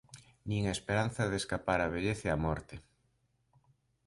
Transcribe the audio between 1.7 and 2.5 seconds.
á vellez e á